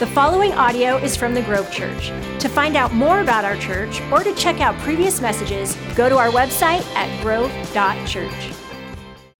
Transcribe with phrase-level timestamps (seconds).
[0.00, 2.08] The following audio is from the Grove Church.
[2.38, 6.16] To find out more about our church or to check out previous messages, go to
[6.16, 8.54] our website at grove.church.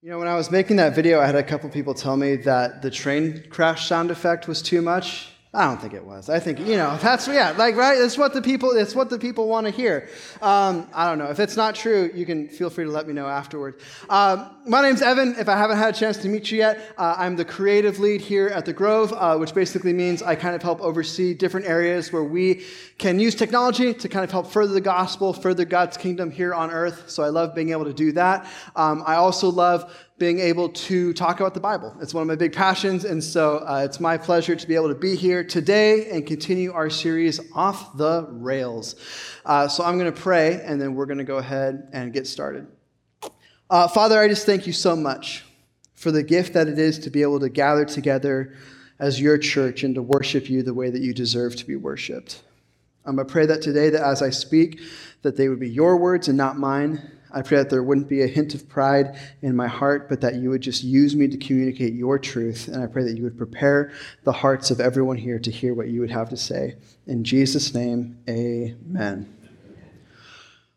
[0.03, 2.37] You know, when I was making that video, I had a couple people tell me
[2.37, 5.33] that the train crash sound effect was too much.
[5.53, 6.29] I don't think it was.
[6.29, 7.99] I think you know that's yeah, like right.
[7.99, 8.71] That's what the people.
[8.71, 10.09] It's what the people want to hear.
[10.41, 12.09] Um, I don't know if it's not true.
[12.15, 13.81] You can feel free to let me know afterward.
[14.09, 15.35] Um, my name's Evan.
[15.41, 18.21] If I haven't had a chance to meet you yet, uh, I'm the creative lead
[18.21, 22.13] here at the Grove, uh, which basically means I kind of help oversee different areas
[22.13, 22.63] where we
[22.99, 26.71] can use technology to kind of help further the gospel, further God's kingdom here on
[26.71, 27.11] earth.
[27.11, 28.47] So I love being able to do that.
[28.77, 31.97] Um, I also love being able to talk about the Bible.
[32.03, 34.89] It's one of my big passions, and so uh, it's my pleasure to be able
[34.89, 38.97] to be here today and continue our series off the rails.
[39.47, 42.27] Uh, so I'm going to pray, and then we're going to go ahead and get
[42.27, 42.67] started.
[43.71, 45.43] Uh, Father, I just thank you so much
[45.95, 48.55] for the gift that it is to be able to gather together
[48.99, 52.43] as your church and to worship you the way that you deserve to be worshiped.
[53.07, 54.81] I'm going to pray that today, that as I speak,
[55.23, 58.23] that they would be your words and not mine I pray that there wouldn't be
[58.23, 61.37] a hint of pride in my heart, but that you would just use me to
[61.37, 62.69] communicate your truth.
[62.69, 63.93] And I pray that you would prepare
[64.25, 66.77] the hearts of everyone here to hear what you would have to say.
[67.07, 69.40] In Jesus' name, amen.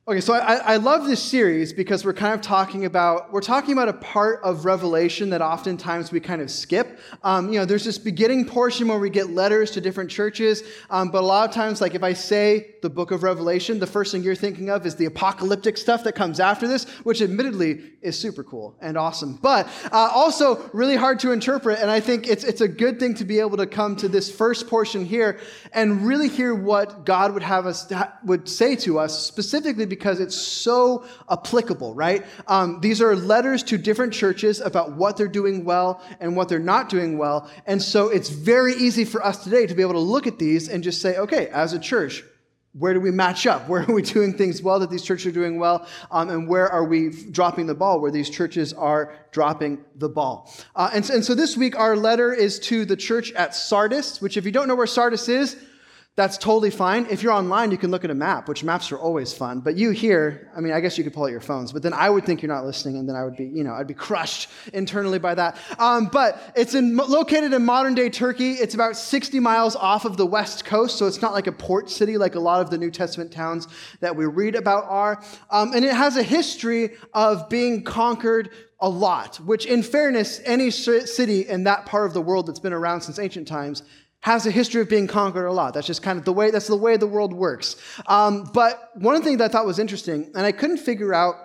[0.06, 3.72] Okay, so I, I, love this series because we're kind of talking about we're talking
[3.72, 7.00] about a part of Revelation that oftentimes we kind of skip.
[7.24, 11.10] Um, you know, there's this beginning portion where we get letters to different churches, um,
[11.10, 14.12] but a lot of times, like if I say the book of Revelation, the first
[14.12, 18.20] thing you're thinking of is the apocalyptic stuff that comes after this, which admittedly is
[18.20, 21.80] super cool and awesome, but uh, also really hard to interpret.
[21.80, 24.30] And I think it's it's a good thing to be able to come to this
[24.30, 25.40] first portion here
[25.72, 27.90] and really hear what God would have us
[28.26, 32.26] would say to us specifically because it's so applicable, right?
[32.48, 36.58] Um, these are letters to different churches about what they're doing well and what they're
[36.58, 37.48] not doing well.
[37.68, 40.68] And so it's very easy for us today to be able to look at these
[40.68, 42.24] and just say, okay, as a church,
[42.74, 43.70] where do we match up?
[43.70, 45.88] Where are we doing things well that these churches are doing well?
[46.10, 50.52] Um, and where are we dropping the ball where these churches are dropping the ball?
[50.76, 54.38] Uh, and, and so this week, our letter is to the church at Sardis, which,
[54.38, 55.56] if you don't know where Sardis is,
[56.16, 57.08] that's totally fine.
[57.10, 59.62] If you're online, you can look at a map, which maps are always fun.
[59.62, 61.92] But you here, I mean, I guess you could pull out your phones, but then
[61.92, 63.96] I would think you're not listening, and then I would be, you know, I'd be
[63.96, 65.58] crushed internally by that.
[65.80, 68.52] Um, but it's in, located in modern day Turkey.
[68.52, 71.90] It's about 60 miles off of the west coast, so it's not like a port
[71.90, 73.68] city like a lot of the New Testament towns
[74.00, 75.24] that we read about are.
[75.50, 80.70] Um, and it has a history of being conquered a lot, which, in fairness, any
[80.70, 83.82] city in that part of the world that's been around since ancient times
[84.24, 85.74] has a history of being conquered a lot.
[85.74, 87.76] That's just kind of the way, that's the way the world works.
[88.08, 91.14] Um, but one of the things that I thought was interesting, and I couldn't figure
[91.14, 91.36] out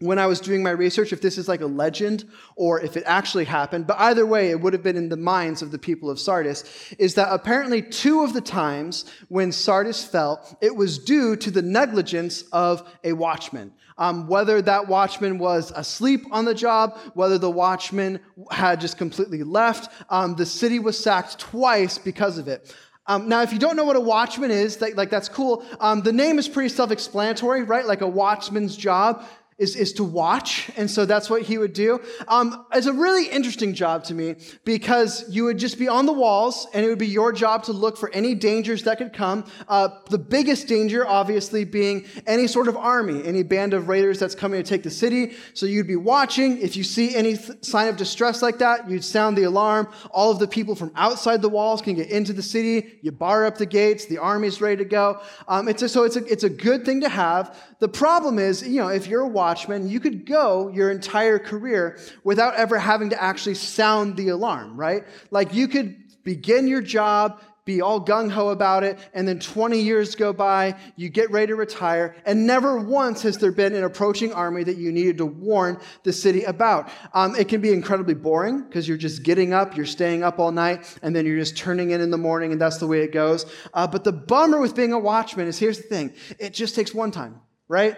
[0.00, 3.02] when I was doing my research if this is like a legend or if it
[3.04, 6.08] actually happened, but either way, it would have been in the minds of the people
[6.08, 11.34] of Sardis, is that apparently two of the times when Sardis fell, it was due
[11.36, 13.72] to the negligence of a watchman.
[13.96, 18.20] Um, whether that watchman was asleep on the job, whether the watchman
[18.52, 22.72] had just completely left, um, the city was sacked twice because of it.
[23.08, 25.64] Um, now, if you don't know what a watchman is, that, like that's cool.
[25.80, 27.86] Um, the name is pretty self-explanatory, right?
[27.86, 29.24] Like a watchman's job
[29.58, 30.70] is, is to watch.
[30.76, 32.00] And so that's what he would do.
[32.28, 36.12] Um, it's a really interesting job to me because you would just be on the
[36.12, 39.44] walls and it would be your job to look for any dangers that could come.
[39.66, 44.34] Uh, the biggest danger, obviously, being any sort of army, any band of raiders that's
[44.34, 45.32] coming to take the city.
[45.54, 46.58] So you'd be watching.
[46.58, 49.88] If you see any th- sign of distress like that, you'd sound the alarm.
[50.12, 52.98] All of the people from outside the walls can get into the city.
[53.02, 54.06] You bar up the gates.
[54.06, 55.20] The army's ready to go.
[55.48, 57.56] Um, it's a, so it's a, it's a good thing to have.
[57.80, 61.98] The problem is, you know, if you're a watchman, you could go your entire career
[62.24, 65.04] without ever having to actually sound the alarm, right?
[65.30, 69.78] Like you could begin your job, be all gung ho about it, and then 20
[69.78, 73.84] years go by, you get ready to retire, and never once has there been an
[73.84, 76.88] approaching army that you needed to warn the city about.
[77.12, 80.50] Um, it can be incredibly boring because you're just getting up, you're staying up all
[80.50, 83.12] night, and then you're just turning in in the morning, and that's the way it
[83.12, 83.44] goes.
[83.72, 86.92] Uh, but the bummer with being a watchman is here's the thing it just takes
[86.92, 87.96] one time right?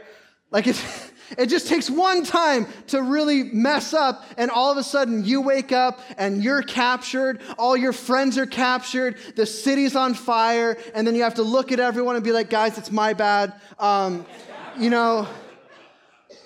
[0.50, 0.84] Like it,
[1.38, 5.40] it just takes one time to really mess up, and all of a sudden you
[5.40, 7.40] wake up and you're captured.
[7.58, 9.16] All your friends are captured.
[9.36, 12.50] The city's on fire, and then you have to look at everyone and be like,
[12.50, 14.26] "Guys, it's my bad." Um,
[14.78, 15.28] you know,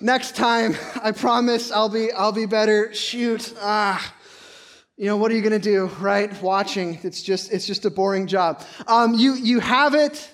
[0.00, 2.93] next time, I promise I'll be I'll be better.
[2.94, 4.15] Shoot, ah.
[4.97, 6.41] You know what are you going to do, right?
[6.41, 7.00] Watching.
[7.03, 8.62] It's just it's just a boring job.
[8.87, 10.32] Um, you you have it,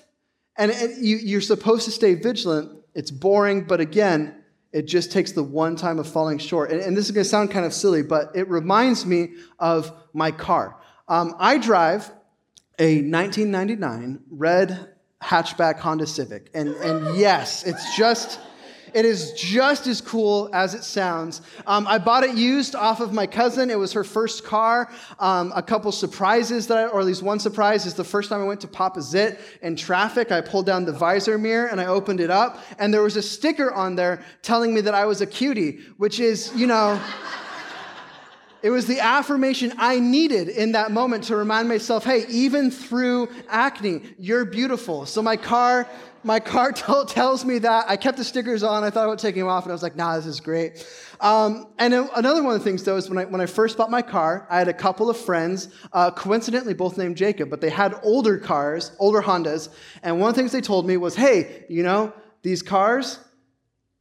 [0.55, 5.31] and it, you, you're supposed to stay vigilant it's boring, but again, it just takes
[5.31, 6.71] the one time of falling short.
[6.71, 9.91] And, and this is going to sound kind of silly, but it reminds me of
[10.13, 10.77] my car.
[11.07, 12.11] Um, I drive
[12.79, 16.49] a 1999 red hatchback Honda Civic.
[16.53, 18.39] And, and yes, it's just
[18.93, 21.41] it is just as cool as it sounds.
[21.65, 23.69] Um, I bought it used off of my cousin.
[23.69, 24.91] It was her first car.
[25.19, 28.41] Um, a couple surprises that, I, or at least one surprise, is the first time
[28.41, 30.31] I went to Papa Zit in traffic.
[30.31, 33.21] I pulled down the visor mirror and I opened it up, and there was a
[33.21, 37.01] sticker on there telling me that I was a cutie, which is, you know.
[38.63, 43.29] It was the affirmation I needed in that moment to remind myself, hey, even through
[43.49, 45.07] acne, you're beautiful.
[45.07, 45.87] So my car
[46.23, 47.85] my car t- tells me that.
[47.87, 48.83] I kept the stickers on.
[48.83, 50.85] I thought about taking them off, and I was like, nah, this is great.
[51.19, 53.91] Um, and another one of the things, though, is when I, when I first bought
[53.91, 57.69] my car, I had a couple of friends, uh, coincidentally both named Jacob, but they
[57.69, 59.69] had older cars, older Hondas.
[60.03, 63.19] And one of the things they told me was, hey, you know, these cars,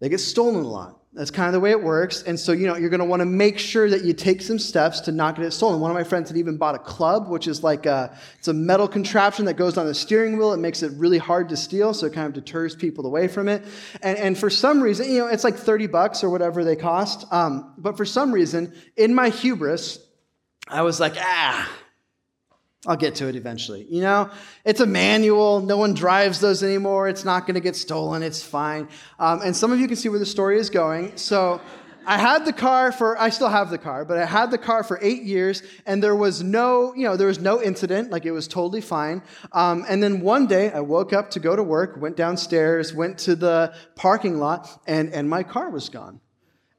[0.01, 1.00] they get stolen a lot.
[1.13, 2.23] That's kind of the way it works.
[2.23, 4.61] And so, you know, you're going to want to make sure that you take some
[4.61, 5.81] steps to not get it stolen.
[5.81, 8.53] One of my friends had even bought a club, which is like a, it's a
[8.53, 10.53] metal contraption that goes on the steering wheel.
[10.53, 13.49] It makes it really hard to steal, so it kind of deters people away from
[13.49, 13.65] it.
[14.03, 17.27] And, and for some reason, you know, it's like 30 bucks or whatever they cost.
[17.33, 19.99] Um, but for some reason, in my hubris,
[20.69, 21.69] I was like, ah,
[22.87, 23.87] I'll get to it eventually.
[23.91, 24.31] You know,
[24.65, 25.61] it's a manual.
[25.61, 27.09] No one drives those anymore.
[27.09, 28.23] It's not going to get stolen.
[28.23, 28.89] It's fine.
[29.19, 31.19] Um, and some of you can see where the story is going.
[31.19, 31.61] So
[32.07, 34.83] I had the car for, I still have the car, but I had the car
[34.83, 38.11] for eight years and there was no, you know, there was no incident.
[38.11, 39.23] Like it was totally fine.
[39.53, 43.19] Um, and then one day I woke up to go to work, went downstairs, went
[43.19, 46.21] to the parking lot, and, and my car was gone.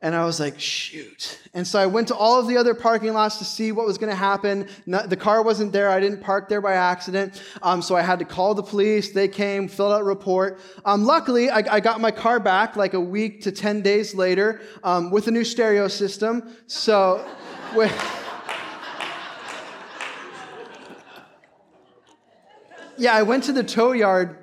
[0.04, 1.40] And I was like, shoot.
[1.54, 4.00] And so I went to all of the other parking lots to see what was
[4.00, 4.68] going to happen.
[4.88, 5.90] the car wasn't there.
[5.90, 7.44] I didn't park there by accident.
[7.62, 9.12] Um, so I had to call the police.
[9.12, 10.60] They came, filled out a report.
[10.86, 14.62] Um, luckily, I, I, got my car back like a week to 10 days later
[14.84, 16.56] um, with a new stereo system.
[16.66, 17.24] So,
[17.76, 17.94] with,
[22.98, 24.42] yeah, I went to the tow yard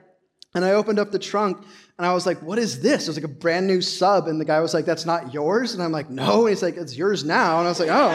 [0.59, 1.65] and I opened up the trunk
[1.99, 3.05] and I was like, what is this?
[3.05, 4.27] It was like a brand new sub.
[4.27, 5.73] And the guy was like, that's not yours?
[5.73, 6.41] And I'm like, no.
[6.41, 7.59] And he's like, it's yours now.
[7.59, 8.11] And I was like, oh,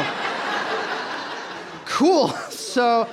[1.86, 2.34] cool.
[2.74, 3.08] So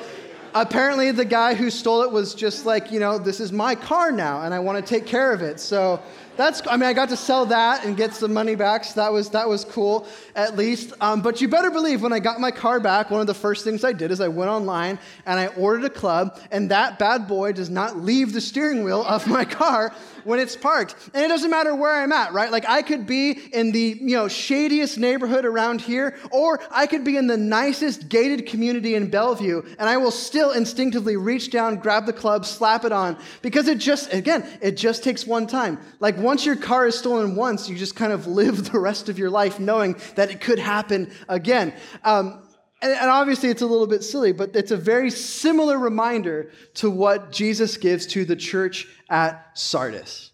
[0.54, 4.10] apparently the guy who stole it was just like, you know, this is my car
[4.10, 5.60] now and I want to take care of it.
[5.60, 6.02] So
[6.36, 9.12] that's I mean I got to sell that and get some money back, so that
[9.12, 10.92] was that was cool at least.
[11.00, 13.64] Um, but you better believe when I got my car back, one of the first
[13.64, 17.28] things I did is I went online and I ordered a club, and that bad
[17.28, 19.92] boy does not leave the steering wheel of my car
[20.24, 20.94] when it's parked.
[21.14, 22.50] And it doesn't matter where I'm at, right?
[22.50, 27.04] Like I could be in the you know shadiest neighborhood around here, or I could
[27.04, 31.76] be in the nicest gated community in Bellevue, and I will still instinctively reach down,
[31.76, 35.78] grab the club, slap it on, because it just again it just takes one time.
[35.98, 39.18] Like once your car is stolen once, you just kind of live the rest of
[39.18, 41.74] your life knowing that it could happen again.
[42.04, 42.46] Um,
[42.82, 46.90] and, and obviously, it's a little bit silly, but it's a very similar reminder to
[46.90, 50.30] what Jesus gives to the church at Sardis.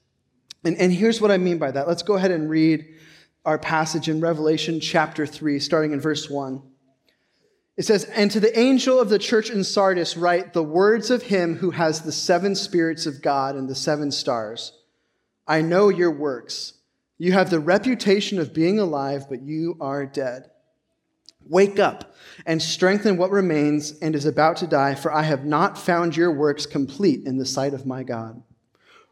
[0.65, 1.89] And, and here's what I mean by that.
[1.89, 2.87] Let's go ahead and read
[3.45, 6.63] our passage in Revelation chapter 3, starting in verse 1.
[7.77, 11.23] It says, And to the angel of the church in Sardis, write the words of
[11.23, 14.73] him who has the seven spirits of God and the seven stars.
[15.47, 16.75] I know your works.
[17.19, 20.51] You have the reputation of being alive, but you are dead.
[21.49, 22.15] Wake up
[22.45, 26.33] and strengthen what remains and is about to die, for I have not found your
[26.33, 28.43] works complete in the sight of my God.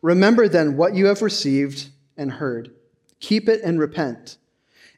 [0.02, 2.74] Remember then what you have received and heard.
[3.20, 4.36] Keep it and repent.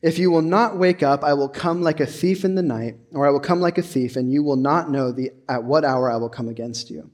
[0.02, 2.96] If you will not wake up, I will come like a thief in the night,
[3.12, 5.84] or I will come like a thief, and you will not know the, at what
[5.84, 7.10] hour I will come against you.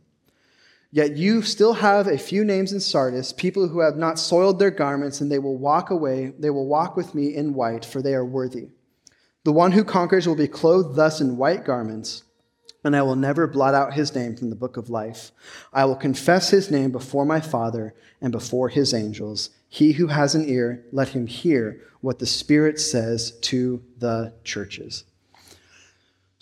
[0.94, 4.70] Yet you still have a few names in Sardis, people who have not soiled their
[4.70, 8.14] garments, and they will walk away, they will walk with me in white, for they
[8.14, 8.68] are worthy.
[9.44, 12.24] The one who conquers will be clothed thus in white garments,
[12.84, 15.32] and I will never blot out his name from the book of life.
[15.72, 19.48] I will confess his name before my Father and before his angels.
[19.70, 25.04] He who has an ear, let him hear what the Spirit says to the churches.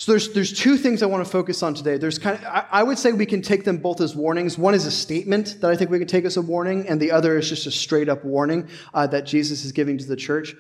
[0.01, 1.99] So there's, there's two things I want to focus on today.
[1.99, 4.57] There's kind of, I, I, would say we can take them both as warnings.
[4.57, 7.11] One is a statement that I think we can take as a warning, and the
[7.11, 10.55] other is just a straight up warning uh, that Jesus is giving to the church.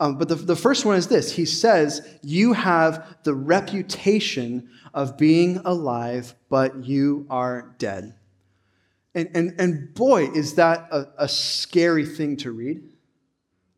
[0.00, 5.18] Um, but the, the first one is this He says, You have the reputation of
[5.18, 8.14] being alive, but you are dead.
[9.14, 12.82] And, and, and boy, is that a, a scary thing to read.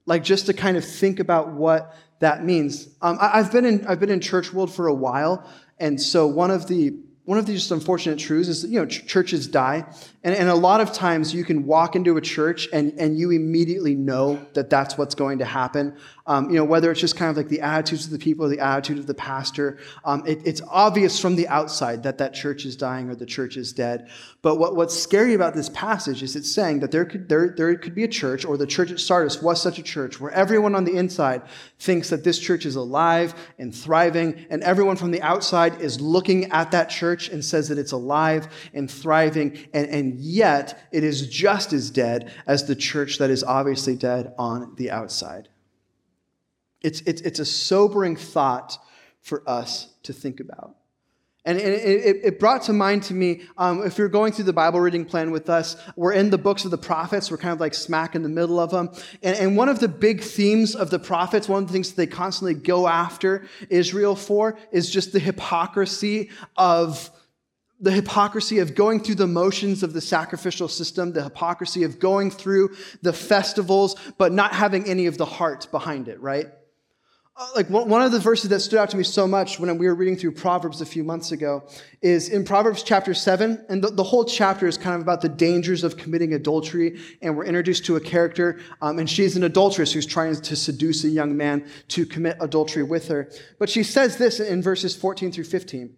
[0.07, 2.89] Like just to kind of think about what that means.
[3.01, 5.49] Um, I, have been in I've been in church world for a while,
[5.79, 6.97] and so one of the
[7.29, 9.85] one of the just unfortunate truths is you know, ch- churches die.
[10.25, 13.33] And, and a lot of times you can walk into a church and, and you
[13.33, 15.95] immediately know that that's what's going to happen.
[16.27, 18.49] Um, you know, whether it's just kind of like the attitudes of the people or
[18.49, 19.79] the attitude of the pastor.
[20.07, 23.59] Um, it, it's obvious from the outside that that church is dying or the church
[23.59, 24.09] is dead.
[24.41, 27.75] But what, what's scary about this passage is it's saying that there could, there, there
[27.77, 30.75] could be a church, or the church at Sardis was such a church, where everyone
[30.75, 31.43] on the inside
[31.79, 36.51] thinks that this church is alive and thriving, and everyone from the outside is looking
[36.53, 41.27] at that church and says that it's alive and thriving, and, and yet it is
[41.27, 45.49] just as dead as the church that is obviously dead on the outside.
[46.81, 48.79] It's, it's, it's a sobering thought
[49.21, 50.77] for us to think about.
[51.45, 55.05] And it, brought to mind to me um, if you're going through the Bible reading
[55.05, 57.31] plan with us, we're in the books of the prophets.
[57.31, 58.91] We're kind of like smack in the middle of them.
[59.23, 61.97] And, and one of the big themes of the prophets, one of the things that
[61.97, 67.11] they constantly go after Israel for, is just the hypocrisy of
[67.81, 72.31] the hypocrisy of going through the motions of the sacrificial system, the hypocrisy of going
[72.31, 76.49] through the festivals, but not having any of the heart behind it, right?
[77.39, 79.87] Uh, like one of the verses that stood out to me so much when we
[79.87, 81.63] were reading through Proverbs a few months ago
[82.03, 83.65] is in Proverbs chapter 7.
[83.69, 86.99] And the, the whole chapter is kind of about the dangers of committing adultery.
[87.23, 91.05] And we're introduced to a character, um, and she's an adulteress who's trying to seduce
[91.05, 93.31] a young man to commit adultery with her.
[93.61, 95.95] But she says this in verses 14 through 15.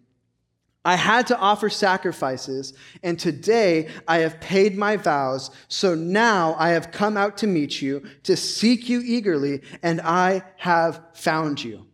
[0.83, 2.73] I had to offer sacrifices,
[3.03, 5.51] and today I have paid my vows.
[5.67, 10.41] So now I have come out to meet you, to seek you eagerly, and I
[10.57, 11.85] have found you.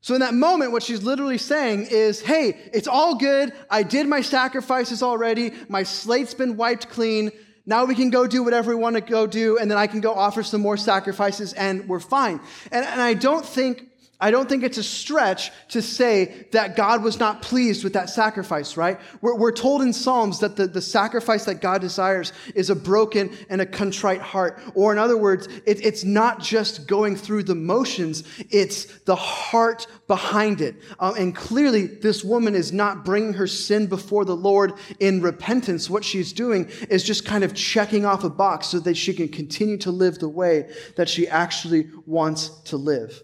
[0.00, 3.52] So, in that moment, what she's literally saying is, Hey, it's all good.
[3.70, 5.52] I did my sacrifices already.
[5.68, 7.30] My slate's been wiped clean.
[7.66, 10.00] Now we can go do whatever we want to go do, and then I can
[10.00, 12.40] go offer some more sacrifices, and we're fine.
[12.72, 13.91] And, and I don't think
[14.22, 18.08] I don't think it's a stretch to say that God was not pleased with that
[18.08, 19.00] sacrifice, right?
[19.20, 23.36] We're, we're told in Psalms that the, the sacrifice that God desires is a broken
[23.50, 24.60] and a contrite heart.
[24.76, 29.88] Or, in other words, it, it's not just going through the motions, it's the heart
[30.06, 30.76] behind it.
[31.00, 35.90] Um, and clearly, this woman is not bringing her sin before the Lord in repentance.
[35.90, 39.30] What she's doing is just kind of checking off a box so that she can
[39.30, 43.20] continue to live the way that she actually wants to live.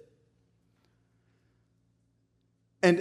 [2.83, 2.99] And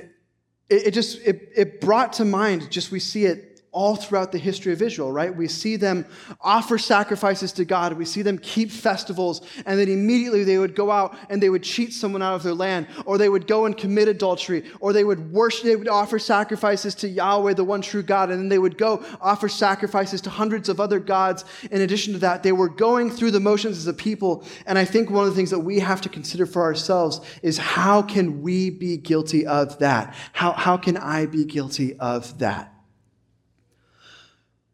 [0.70, 4.38] it, it just it, it brought to mind just we see it all throughout the
[4.38, 5.36] history of Israel, right?
[5.36, 6.06] We see them
[6.42, 7.94] offer sacrifices to God.
[7.94, 11.64] We see them keep festivals, and then immediately they would go out and they would
[11.64, 15.04] cheat someone out of their land, or they would go and commit adultery, or they
[15.04, 18.60] would worship, they would offer sacrifices to Yahweh, the one true God, and then they
[18.60, 21.46] would go offer sacrifices to hundreds of other gods.
[21.72, 24.46] In addition to that, they were going through the motions as a people.
[24.66, 27.58] And I think one of the things that we have to consider for ourselves is
[27.58, 30.16] how can we be guilty of that?
[30.34, 32.77] How, how can I be guilty of that?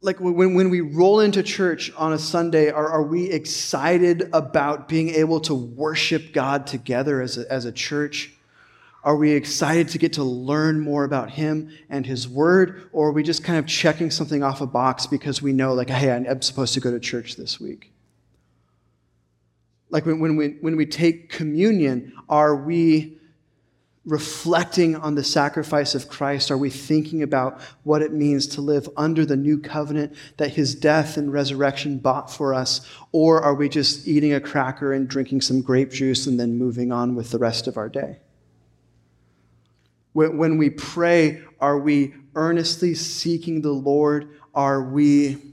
[0.03, 4.89] Like when, when we roll into church on a Sunday, are, are we excited about
[4.89, 8.33] being able to worship God together as a, as a church?
[9.05, 12.89] Are we excited to get to learn more about Him and His Word?
[12.91, 15.89] Or are we just kind of checking something off a box because we know, like,
[15.89, 17.91] hey, I'm supposed to go to church this week?
[19.89, 23.19] Like when, when, we, when we take communion, are we
[24.05, 26.51] reflecting on the sacrifice of Christ?
[26.51, 30.75] Are we thinking about what it means to live under the new covenant that his
[30.75, 32.87] death and resurrection bought for us?
[33.11, 36.91] Or are we just eating a cracker and drinking some grape juice and then moving
[36.91, 38.19] on with the rest of our day?
[40.11, 44.29] When we pray, are we earnestly seeking the Lord?
[44.53, 45.52] Are we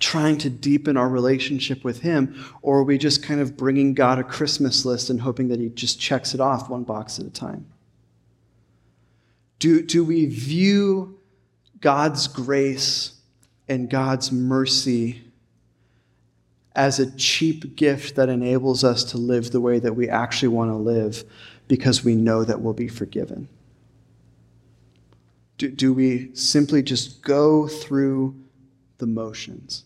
[0.00, 2.44] trying to deepen our relationship with Him?
[2.62, 5.68] Or are we just kind of bringing God a Christmas list and hoping that He
[5.68, 7.66] just checks it off one box at a time?
[9.58, 11.18] Do, do we view
[11.80, 13.12] God's grace
[13.68, 15.22] and God's mercy
[16.74, 20.70] as a cheap gift that enables us to live the way that we actually want
[20.70, 21.24] to live
[21.68, 23.48] because we know that we'll be forgiven?
[25.58, 28.34] Do, do we simply just go through
[28.96, 29.84] the motions?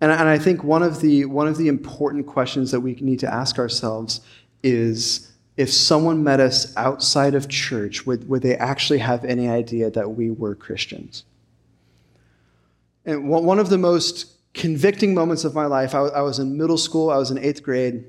[0.00, 3.18] And, and I think one of, the, one of the important questions that we need
[3.20, 4.20] to ask ourselves
[4.62, 9.90] is if someone met us outside of church, would, would they actually have any idea
[9.90, 11.24] that we were Christians?
[13.04, 16.78] And one of the most convicting moments of my life, I, I was in middle
[16.78, 18.04] school, I was in eighth grade,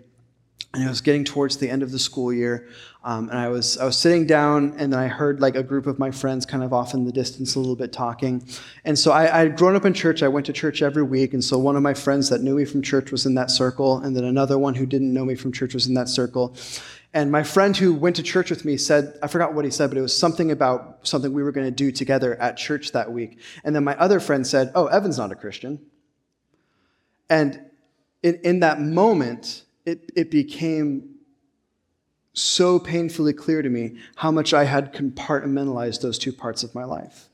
[0.73, 2.67] and it was getting towards the end of the school year.
[3.03, 5.87] Um, and I was, I was sitting down, and then I heard like a group
[5.87, 8.47] of my friends kind of off in the distance a little bit talking.
[8.85, 10.23] And so I, had grown up in church.
[10.23, 11.33] I went to church every week.
[11.33, 13.97] And so one of my friends that knew me from church was in that circle,
[13.97, 16.55] and then another one who didn't know me from church was in that circle.
[17.13, 19.89] And my friend who went to church with me said, I forgot what he said,
[19.89, 23.11] but it was something about something we were going to do together at church that
[23.11, 23.39] week.
[23.65, 25.81] And then my other friend said, Oh, Evan's not a Christian.
[27.29, 27.59] And
[28.23, 31.15] in, in that moment, it, it became
[32.33, 36.85] so painfully clear to me how much I had compartmentalized those two parts of my
[36.85, 37.27] life.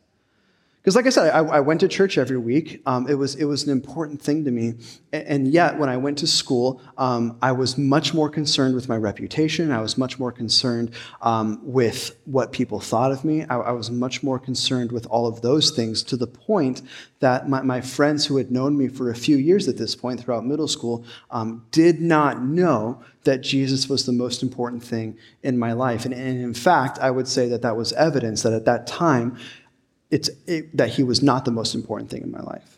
[0.88, 2.82] Because, like I said, I, I, went to church every week.
[2.86, 4.76] Um, it, was, it was an important thing to me.
[5.12, 8.88] And, and yet, when I went to school, um, I was much more concerned with
[8.88, 9.70] my reputation.
[9.74, 10.92] I was much more concerned
[11.22, 13.44] um, with what people thought of me.
[13.50, 16.84] I, I, was much more concerned with all of those things to the point
[17.20, 20.22] that my, my friends who had known me for a few years at this point
[20.22, 25.60] throughout middle school um, did not know that Jesus was the most important thing in
[25.60, 26.06] my life.
[26.06, 29.38] And, and in fact, I would say that that was evidence that at that time,
[30.10, 32.77] it's, it, that he was not the most important thing in my life.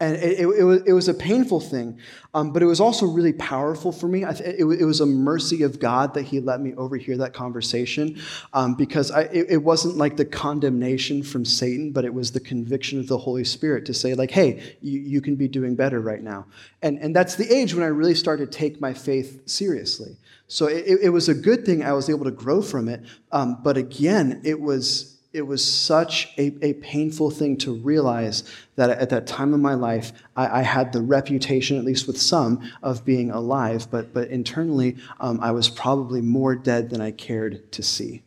[0.00, 1.98] And it, it, it, was, it was a painful thing,
[2.32, 4.22] um, but it was also really powerful for me.
[4.22, 8.20] It, it, was a mercy of God that He let me overhear that conversation
[8.52, 13.00] um, because I, it, wasn't like the condemnation from Satan, but it was the conviction
[13.00, 16.22] of the Holy Spirit to say, like, hey, you, you can be doing better right
[16.22, 16.46] now.
[16.80, 20.16] And, and that's the age when I really started to take my faith seriously.
[20.46, 23.02] So it, it was a good thing I was able to grow from it.
[23.32, 28.44] Um, but again, it was it was such a, a, painful thing to realize
[28.76, 32.18] that at that time of my life, I, I, had the reputation, at least with
[32.18, 37.10] some, of being alive, but, but internally, um, I was probably more dead than I
[37.10, 38.22] cared to see.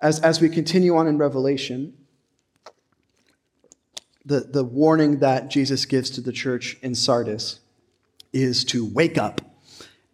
[0.00, 1.92] As, as we continue on in Revelation,
[4.24, 7.58] the, the warning that Jesus gives to the church in Sardis
[8.32, 9.40] is to wake up.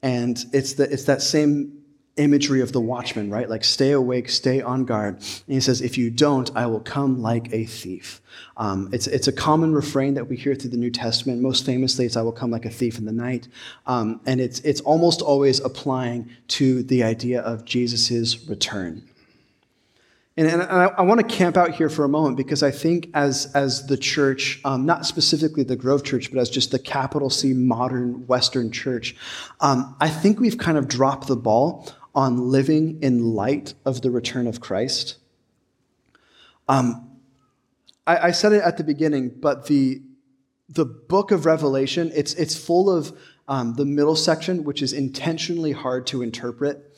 [0.03, 1.84] And it's, the, it's that same
[2.17, 3.49] imagery of the watchman, right?
[3.49, 5.17] Like, stay awake, stay on guard.
[5.17, 8.21] And he says, if you don't, I will come like a thief.
[8.57, 11.43] Um, it's, it's a common refrain that we hear through the New Testament.
[11.43, 13.49] Most famously, it's, I will come like a thief in the night.
[13.87, 19.03] Um, and it's, it's almost always applying to the idea of Jesus' return.
[20.37, 23.09] And, and I, I, want to camp out here for a moment because I think,
[23.15, 27.31] as, as the church, um, not specifically the Grove Church, but as just the capital
[27.31, 29.15] C modern Western church,
[29.61, 34.11] um, I think we've kind of dropped the ball on living in light of the
[34.11, 35.17] return of Christ.
[36.69, 37.11] Um,
[38.07, 40.03] I, I said it at the beginning, but the,
[40.69, 45.73] the book of Revelation, it's, it's full of um, the middle section, which is intentionally
[45.73, 46.97] hard to interpret.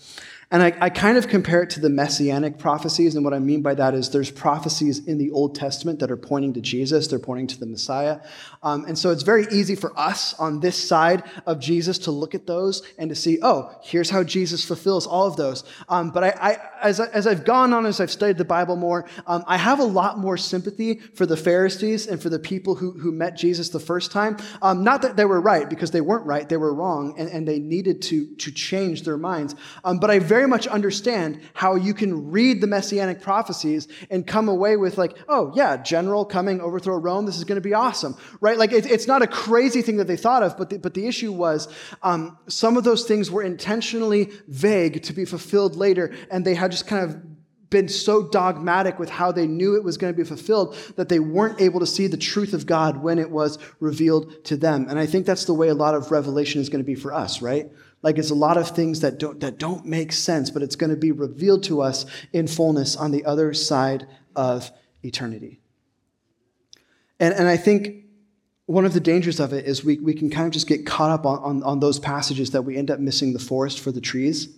[0.49, 3.17] And I, I, kind of compare it to the messianic prophecies.
[3.17, 6.17] And what I mean by that is there's prophecies in the Old Testament that are
[6.17, 8.21] pointing to Jesus, they're pointing to the Messiah.
[8.63, 12.33] Um, and so it's very easy for us on this side of Jesus to look
[12.37, 15.65] at those and to see, oh, here's how Jesus fulfills all of those.
[15.89, 18.77] Um, but I, I, as, I, as I've gone on, as I've studied the Bible
[18.77, 22.77] more, um, I have a lot more sympathy for the Pharisees and for the people
[22.77, 24.37] who, who met Jesus the first time.
[24.63, 27.49] Um, not that they were right, because they weren't right, they were wrong, and, and
[27.49, 29.57] they needed to, to change their minds.
[29.83, 34.27] Um, but I very very much understand how you can read the messianic prophecies and
[34.27, 37.73] come away with, like, oh, yeah, general coming, overthrow Rome, this is going to be
[37.73, 38.59] awesome, right?
[38.59, 41.07] Like, it, it's not a crazy thing that they thought of, but the, but the
[41.07, 41.69] issue was
[42.03, 46.71] um, some of those things were intentionally vague to be fulfilled later, and they had
[46.71, 47.17] just kind of
[47.71, 51.19] been so dogmatic with how they knew it was going to be fulfilled that they
[51.19, 54.87] weren't able to see the truth of God when it was revealed to them.
[54.89, 57.13] And I think that's the way a lot of revelation is going to be for
[57.13, 57.71] us, right?
[58.07, 60.91] Like it's a lot of things that don't, that don't make sense, but it's going
[60.91, 64.71] to be revealed to us in fullness on the other side of
[65.03, 65.59] eternity.
[67.19, 68.05] And, and I think
[68.67, 71.11] one of the dangers of it is we, we can kind of just get caught
[71.11, 74.01] up on, on, on those passages that we end up missing the forest for the
[74.01, 74.57] trees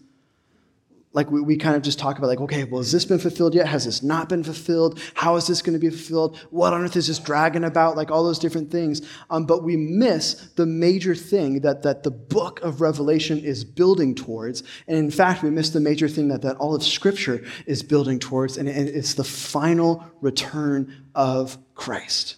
[1.12, 3.55] like we, we kind of just talk about like okay well has this been fulfilled
[3.55, 3.66] yet?
[3.66, 5.01] Has this not been fulfilled?
[5.14, 6.38] How is this going to be fulfilled?
[6.51, 7.97] What on earth is this dragon about?
[7.97, 9.03] Like all those different things.
[9.31, 14.14] Um, but we miss the major thing that, that the book of revelation is building
[14.14, 14.62] towards.
[14.87, 18.18] And in fact we miss the major thing that, that all of scripture is building
[18.18, 22.37] towards and, and it's the final return of christ.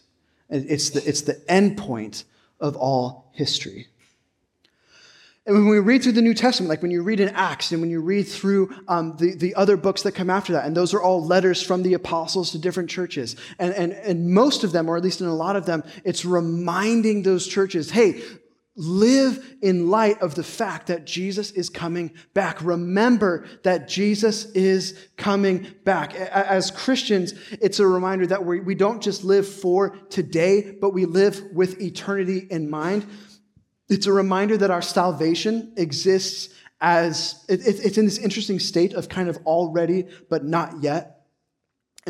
[0.48, 2.24] It's the, it's the end point
[2.60, 3.88] of all history
[5.50, 7.80] and when we read through the New Testament, like when you read in Acts and
[7.80, 10.94] when you read through um, the, the other books that come after that, and those
[10.94, 13.34] are all letters from the apostles to different churches.
[13.58, 16.24] And, and, and most of them, or at least in a lot of them, it's
[16.24, 18.22] reminding those churches hey,
[18.76, 22.62] live in light of the fact that Jesus is coming back.
[22.62, 26.14] Remember that Jesus is coming back.
[26.14, 31.06] As Christians, it's a reminder that we, we don't just live for today, but we
[31.06, 33.04] live with eternity in mind.
[33.90, 38.94] It's a reminder that our salvation exists as it, it, it's in this interesting state
[38.94, 41.19] of kind of already, but not yet.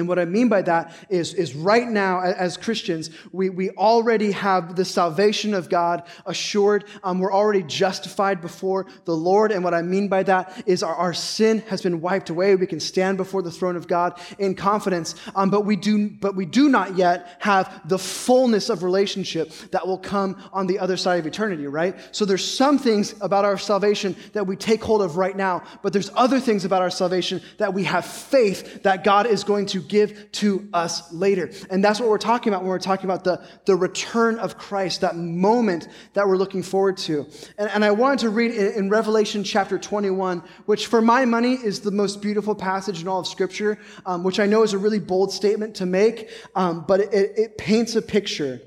[0.01, 4.33] And what I mean by that is, is right now, as Christians, we, we already
[4.33, 6.87] have the salvation of God assured.
[7.05, 9.53] Um, we're already justified before the Lord.
[9.53, 12.57] And what I mean by that is our, our sin has been wiped away.
[12.57, 15.15] We can stand before the throne of God in confidence.
[15.37, 19.87] Um, but, we do, but we do not yet have the fullness of relationship that
[19.87, 21.95] will come on the other side of eternity, right?
[22.13, 25.93] So there's some things about our salvation that we take hold of right now, but
[25.93, 29.81] there's other things about our salvation that we have faith that God is going to
[29.91, 31.51] give to us later.
[31.69, 35.03] And that's what we're talking about when we're talking about the, the return of Christ,
[35.03, 37.27] that moment that we're looking forward to.
[37.59, 41.55] And, and I wanted to read in, in, Revelation chapter 21, which for my money
[41.55, 44.79] is the most beautiful passage in all of Scripture, um, which I know is a
[44.79, 48.63] really bold statement to make, um, but it, it paints a picture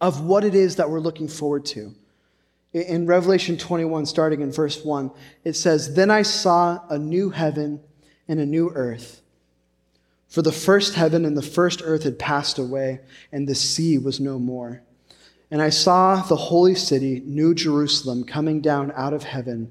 [0.00, 1.94] of what it is that we're looking forward to.
[2.74, 5.10] In Revelation 21, starting in verse 1,
[5.44, 7.80] it says, Then I saw a new heaven
[8.28, 9.22] and a new earth.
[10.34, 12.98] For the first heaven and the first earth had passed away,
[13.30, 14.82] and the sea was no more.
[15.48, 19.70] And I saw the holy city, New Jerusalem, coming down out of heaven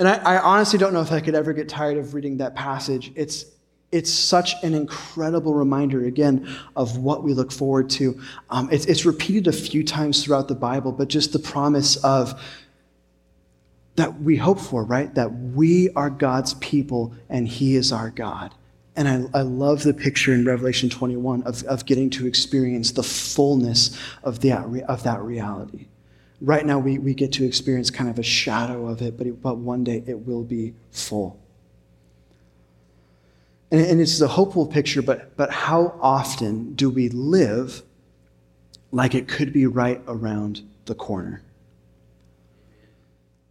[0.00, 2.56] And I, I, honestly don't know if I could ever get tired of reading that
[2.56, 3.12] passage.
[3.16, 3.44] It's,
[3.92, 8.18] it's such an incredible reminder, again, of what we look forward to.
[8.48, 12.42] Um, it's, it's repeated a few times throughout the Bible, but just the promise of
[13.96, 15.14] that we hope for, right?
[15.14, 18.54] That we are God's people and He is our God.
[18.96, 23.02] And I, I love the picture in Revelation 21 of, of getting to experience the
[23.02, 25.88] fullness of that, of that reality
[26.40, 29.42] right now we, we get to experience kind of a shadow of it, but, it,
[29.42, 31.38] but one day it will be full.
[33.70, 37.82] And, and it's a hopeful picture, but, but how often do we live
[38.90, 41.42] like it could be right around the corner?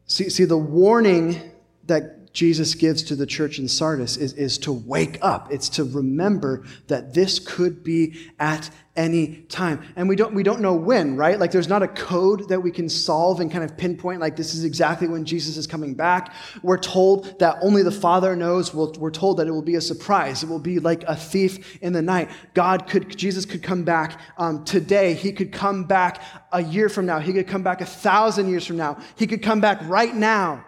[0.05, 1.51] See, see the warning
[1.85, 5.51] that Jesus gives to the church in Sardis is, is to wake up.
[5.51, 9.81] It's to remember that this could be at any time.
[9.95, 11.39] And we don't, we don't know when, right?
[11.39, 14.53] Like there's not a code that we can solve and kind of pinpoint, like this
[14.53, 16.33] is exactly when Jesus is coming back.
[16.61, 18.73] We're told that only the Father knows.
[18.73, 20.43] We're told that it will be a surprise.
[20.43, 22.29] It will be like a thief in the night.
[22.53, 25.13] God could, Jesus could come back um, today.
[25.13, 27.19] He could come back a year from now.
[27.19, 28.99] He could come back a thousand years from now.
[29.15, 30.65] He could come back right now.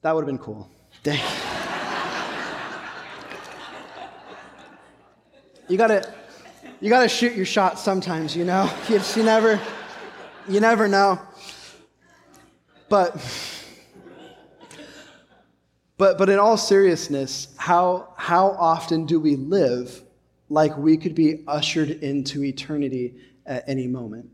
[0.00, 0.70] That would have been cool.
[1.02, 1.20] Dang.
[5.68, 6.14] you gotta,
[6.80, 8.70] you gotta shoot your shot sometimes, you know?
[8.88, 9.60] You, you never,
[10.48, 11.20] you never know.
[12.88, 13.16] But,
[15.96, 20.02] but, but in all seriousness, how, how often do we live
[20.48, 23.14] like we could be ushered into eternity
[23.46, 24.30] at any moment?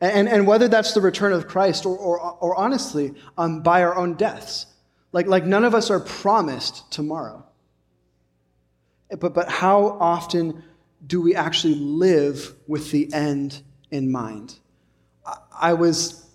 [0.00, 3.96] And, and whether that's the return of Christ or, or, or honestly, um, by our
[3.96, 4.66] own deaths.
[5.10, 7.44] Like, like none of us are promised tomorrow.
[9.18, 10.62] But, but how often
[11.06, 14.58] do we actually live with the end in mind?
[15.52, 16.28] I was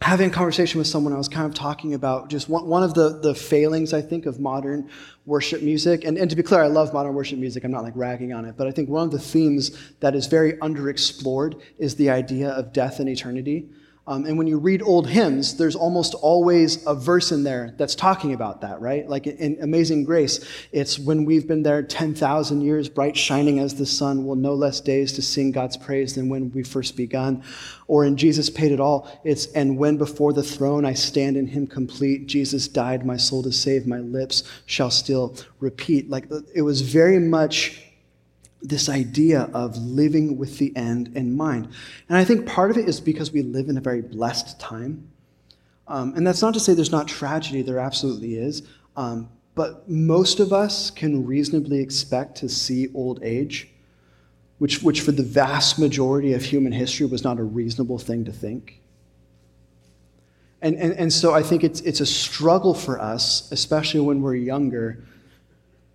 [0.00, 2.94] having a conversation with someone, I was kind of talking about just one, one of
[2.94, 4.88] the, the failings, I think, of modern
[5.26, 6.04] worship music.
[6.04, 7.64] And, and to be clear, I love modern worship music.
[7.64, 8.56] I'm not like ragging on it.
[8.56, 12.72] But I think one of the themes that is very underexplored is the idea of
[12.72, 13.68] death and eternity.
[14.10, 17.94] Um, and when you read old hymns, there's almost always a verse in there that's
[17.94, 19.08] talking about that, right?
[19.08, 23.86] Like in Amazing Grace, it's when we've been there 10,000 years, bright shining as the
[23.86, 27.44] sun, will no less days to sing God's praise than when we first begun.
[27.86, 31.46] Or in Jesus Paid It All, it's, and when before the throne I stand in
[31.46, 36.10] him complete, Jesus died my soul to save, my lips shall still repeat.
[36.10, 37.89] Like it was very much
[38.62, 41.68] this idea of living with the end in mind.
[42.08, 45.10] And I think part of it is because we live in a very blessed time.
[45.88, 48.62] Um, and that's not to say there's not tragedy, there absolutely is.
[48.96, 53.68] Um, but most of us can reasonably expect to see old age,
[54.58, 58.32] which, which for the vast majority of human history was not a reasonable thing to
[58.32, 58.80] think.
[60.62, 64.34] And, and, and so I think it's, it's a struggle for us, especially when we're
[64.34, 65.02] younger,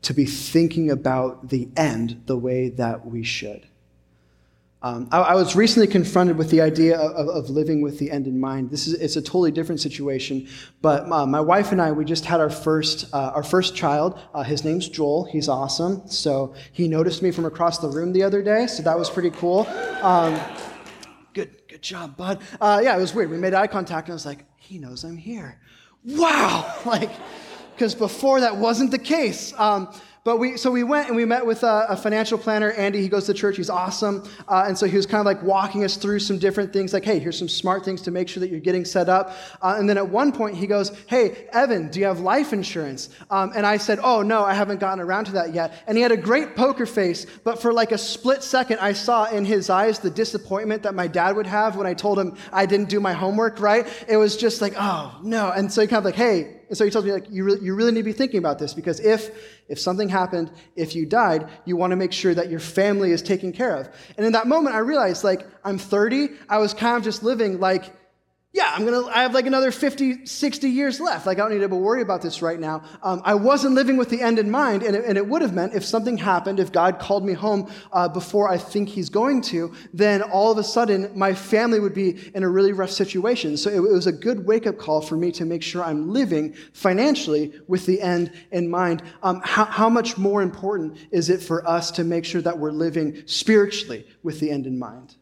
[0.05, 3.67] to be thinking about the end the way that we should.
[4.83, 8.27] Um, I, I, was recently confronted with the idea of, of, living with the end
[8.27, 8.69] in mind.
[8.69, 10.47] This is it's a totally different situation,
[10.83, 14.19] but uh, my wife and I we just had our first uh, our first child.
[14.31, 15.23] Uh, his name's Joel.
[15.25, 16.07] He's awesome.
[16.07, 19.31] So he noticed me from across the room the other day, so that was pretty
[19.31, 19.65] cool.
[20.03, 20.39] Um,
[21.33, 22.43] good good job, bud.
[22.61, 23.31] Uh, yeah, it was weird.
[23.31, 25.59] We made eye contact, and I was like, he knows I'm here.
[26.03, 27.09] Wow, like
[27.75, 29.53] because before that wasn't the case.
[29.57, 29.89] Um,
[30.25, 32.99] but we, so we went and we met with a, a financial planner, Andy.
[32.99, 33.57] He goes to church.
[33.57, 34.27] He's awesome.
[34.47, 37.05] Uh, and so he was kind of like walking us through some different things, like,
[37.05, 39.37] hey, here's some smart things to make sure that you're getting set up.
[39.61, 43.09] Uh, and then at one point he goes, hey, Evan, do you have life insurance?
[43.29, 45.83] Um, and I said, oh no, I haven't gotten around to that yet.
[45.85, 49.25] And he had a great poker face, but for like a split second, I saw
[49.25, 52.65] in his eyes the disappointment that my dad would have when I told him I
[52.65, 53.87] didn't do my homework right.
[54.07, 55.51] It was just like, oh no.
[55.51, 57.59] And so he kind of like, hey, and so he tells me, like, you, re-
[57.61, 59.29] you really need to be thinking about this because if,
[59.67, 63.21] if something happened, if you died, you want to make sure that your family is
[63.21, 63.89] taken care of.
[64.17, 66.29] And in that moment, I realized, like, I'm 30.
[66.49, 67.93] I was kind of just living like,
[68.55, 71.25] yeah, I'm gonna, I have like another 50, 60 years left.
[71.25, 72.83] Like, I don't need to worry about this right now.
[73.03, 75.53] Um, I wasn't living with the end in mind, and it, and it, would have
[75.53, 79.41] meant if something happened, if God called me home uh, before I think He's going
[79.41, 83.57] to, then all of a sudden my family would be in a really rough situation.
[83.57, 86.13] So it, it was a good wake up call for me to make sure I'm
[86.13, 89.03] living financially with the end in mind.
[89.21, 92.71] Um, how, how much more important is it for us to make sure that we're
[92.71, 95.17] living spiritually with the end in mind?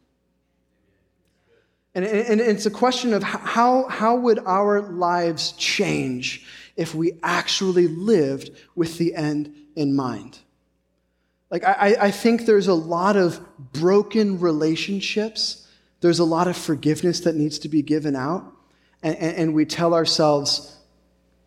[1.96, 6.44] And, and, it's a question of how, how would our lives change
[6.76, 10.40] if we actually lived with the end in mind?
[11.52, 13.40] Like, I, I think there's a lot of
[13.74, 15.68] broken relationships.
[16.02, 18.52] There's a lot of forgiveness that needs to be given out.
[19.04, 20.76] And, and, we tell ourselves,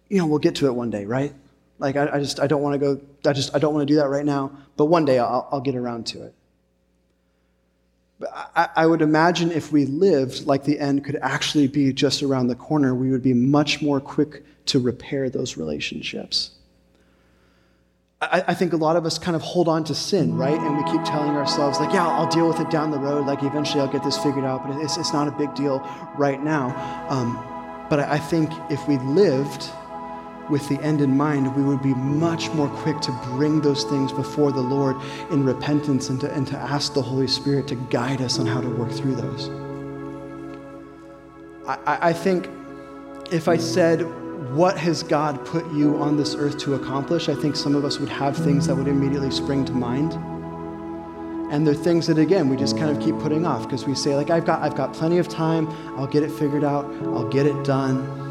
[0.09, 1.35] you know, we'll get to it one day, right?
[1.81, 3.93] Like, I, I just, I don't want to go, I just, I don't want to
[3.93, 6.35] do that right now, but one day I'll, I'll get around to it.
[8.33, 12.47] I, I would imagine if we lived like the end could actually be just around
[12.47, 16.53] the corner, we would be much more quick to repair those relationships.
[18.21, 20.59] I, I, think a lot of us kind of hold on to sin, right?
[20.59, 23.27] And we keep telling ourselves, like, yeah, I'll deal with it down the road.
[23.27, 25.81] Like, eventually I'll get this figured out, but it's, it's not a big deal
[26.17, 26.75] right now.
[27.11, 27.37] Um,
[27.91, 29.71] but I think if we lived
[30.51, 34.13] with the end in mind, we would be much more quick to bring those things
[34.13, 34.97] before the Lord
[35.31, 38.61] in repentance and to, and to ask the Holy Spirit to guide us on how
[38.61, 39.49] to work through those.
[41.67, 42.49] I, I think
[43.33, 44.03] if I said,
[44.55, 47.29] What has God put you on this earth to accomplish?
[47.29, 50.13] I think some of us would have things that would immediately spring to mind.
[51.53, 54.15] And they're things that again we just kind of keep putting off because we say,
[54.17, 57.47] like, I've got I've got plenty of time, I'll get it figured out, I'll get
[57.47, 58.26] it done.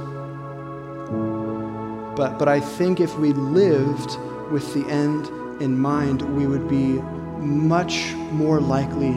[2.16, 4.18] But, but I think if we lived
[4.52, 5.28] with the end
[5.62, 7.02] in mind, we would be
[7.40, 9.14] much more likely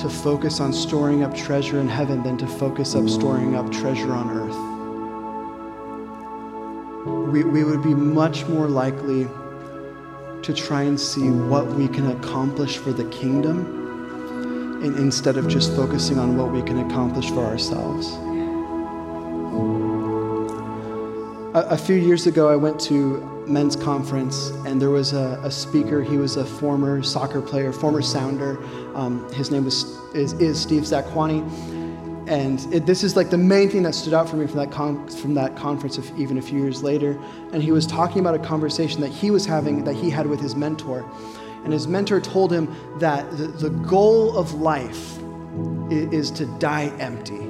[0.00, 4.12] to focus on storing up treasure in heaven than to focus up storing up treasure
[4.12, 4.56] on earth.
[7.32, 9.28] We, we would be much more likely
[10.42, 15.76] to try and see what we can accomplish for the kingdom in, instead of just
[15.76, 18.16] focusing on what we can accomplish for ourselves.
[21.52, 25.50] A, a, few years ago, I went to men's conference, and there was a, a
[25.50, 26.00] speaker.
[26.00, 28.56] He was a former soccer player, former sounder.
[28.94, 31.42] Um, his name was is, is Steve Zakuani,
[32.28, 34.70] and it, this is like the main thing that stood out for me from that
[34.70, 37.18] con- from that conference, even a few years later.
[37.52, 40.38] And he was talking about a conversation that he was having that he had with
[40.38, 41.04] his mentor,
[41.64, 45.18] and his mentor told him that the, the goal of life
[45.90, 47.40] is, is to die empty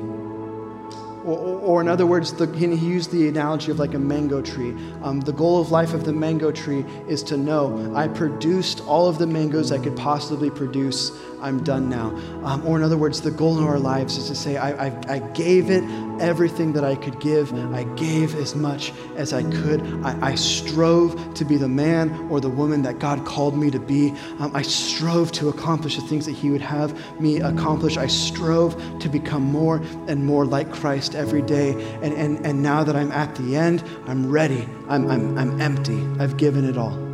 [1.24, 4.74] or, or, in other words, the, he used the analogy of like a mango tree.
[5.02, 9.08] Um, the goal of life of the mango tree is to know I produced all
[9.08, 11.12] of the mangoes I could possibly produce.
[11.42, 12.08] I'm done now.
[12.44, 15.00] Um, or in other words, the goal in our lives is to say I, I,
[15.08, 15.82] I, gave it
[16.20, 17.52] everything that I could give.
[17.74, 19.82] I gave as much as I could.
[20.04, 23.80] I, I strove to be the man or the woman that God called me to
[23.80, 24.10] be.
[24.38, 27.96] Um, I strove to accomplish the things that He would have me accomplish.
[27.96, 29.76] I strove to become more
[30.08, 31.72] and more like Christ every day.
[32.02, 34.68] And, and, and now that I'm at the end, I'm ready.
[34.88, 36.06] I'm, I'm, I'm empty.
[36.18, 37.09] I've given it all.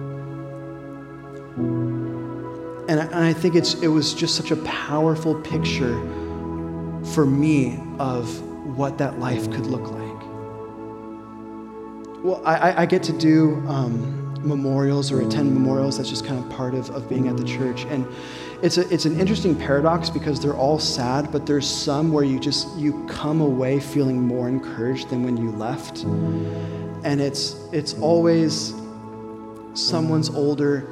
[2.88, 5.94] And I, think it's, it was just such a powerful picture
[7.14, 8.40] for me of
[8.76, 10.06] what that life could look like.
[12.24, 15.96] Well, I, I get to do um, memorials or attend memorials.
[15.96, 17.84] That's just kind of part of, of being at the church.
[17.86, 18.06] And
[18.62, 22.38] it's, a, it's an interesting paradox because they're all sad, but there's some where you
[22.38, 26.04] just, you come away feeling more encouraged than when you left.
[27.04, 28.74] And it's, it's always
[29.74, 30.90] someone's older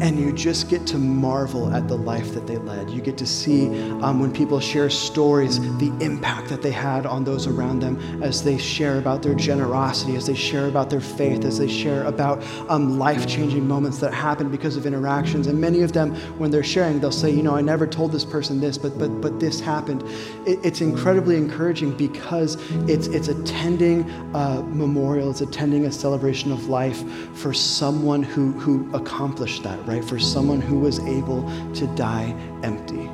[0.00, 2.90] and you just get to marvel at the life that they led.
[2.90, 3.66] You get to see
[4.02, 8.44] um, when people share stories, the impact that they had on those around them as
[8.44, 12.42] they share about their generosity, as they share about their faith, as they share about
[12.68, 15.48] um, life changing moments that happened because of interactions.
[15.48, 18.24] And many of them, when they're sharing, they'll say, You know, I never told this
[18.24, 20.02] person this, but, but, but this happened.
[20.46, 22.56] It, it's incredibly encouraging because
[22.88, 27.04] it's, it's attending a memorial, it's attending a celebration of life
[27.36, 30.04] for someone who, who accomplished that, right?
[30.04, 31.42] For someone who was able
[31.74, 33.10] to die empty.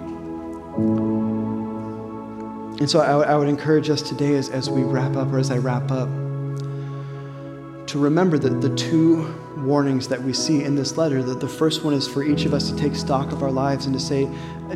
[2.81, 5.51] And so I, I would encourage us today as, as we wrap up, or as
[5.51, 6.09] I wrap up,
[7.89, 11.85] to remember that the two warnings that we see in this letter that the first
[11.85, 14.29] one is for each of us to take stock of our lives and to say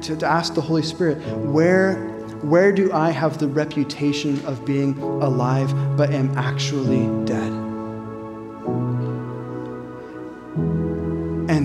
[0.02, 1.94] to, to ask the holy spirit where
[2.42, 7.63] where do i have the reputation of being alive but am actually dead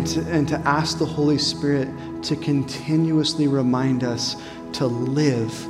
[0.09, 1.89] to, and to ask the Holy Spirit
[2.23, 4.35] to continuously remind us
[4.73, 5.67] to live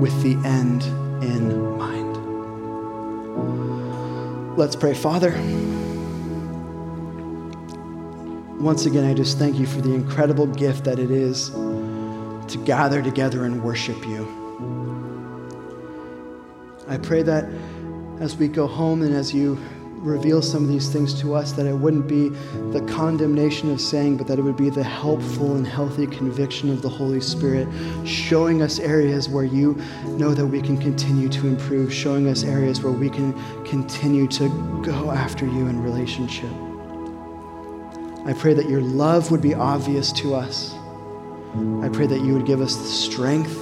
[0.00, 0.82] with the end
[1.22, 2.16] in mind.
[4.56, 4.94] Let's pray.
[4.94, 5.30] Father,
[8.60, 13.00] once again, I just thank you for the incredible gift that it is to gather
[13.02, 14.28] together and worship you.
[16.88, 17.48] I pray that
[18.20, 19.58] as we go home and as you
[20.00, 22.30] reveal some of these things to us, that it wouldn't be
[22.72, 26.82] the condemnation of Satan, but that it would be the helpful and healthy conviction of
[26.82, 27.68] the Holy Spirit,
[28.06, 29.74] showing us areas where you
[30.06, 33.34] know that we can continue to improve, showing us areas where we can
[33.64, 34.48] continue to
[34.82, 36.50] go after you in relationship.
[38.26, 40.74] I pray that your love would be obvious to us.
[41.82, 43.54] I pray that you would give us the strength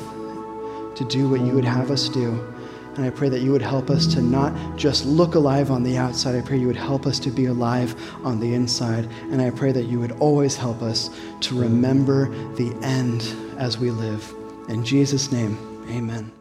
[0.96, 2.54] to do what you would have us do.
[2.98, 5.96] And I pray that you would help us to not just look alive on the
[5.96, 6.34] outside.
[6.34, 9.08] I pray you would help us to be alive on the inside.
[9.30, 11.08] And I pray that you would always help us
[11.42, 13.22] to remember the end
[13.56, 14.34] as we live.
[14.68, 15.56] In Jesus' name,
[15.88, 16.32] amen.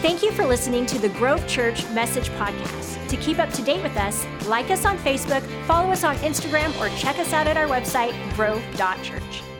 [0.00, 3.06] Thank you for listening to the Grove Church Message Podcast.
[3.08, 6.74] To keep up to date with us, like us on Facebook, follow us on Instagram,
[6.80, 9.53] or check us out at our website, grove.church.